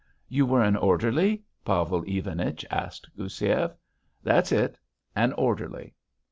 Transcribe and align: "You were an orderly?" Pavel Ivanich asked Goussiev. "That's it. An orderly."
"You 0.27 0.47
were 0.47 0.63
an 0.63 0.75
orderly?" 0.75 1.43
Pavel 1.63 2.03
Ivanich 2.07 2.65
asked 2.71 3.07
Goussiev. 3.15 3.75
"That's 4.23 4.51
it. 4.51 4.79
An 5.15 5.31
orderly." 5.33 5.93